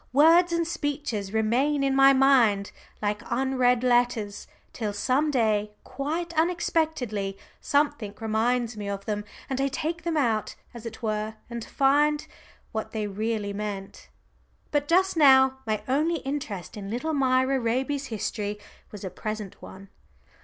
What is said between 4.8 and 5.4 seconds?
some